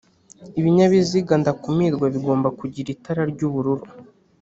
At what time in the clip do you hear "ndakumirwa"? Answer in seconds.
1.41-2.05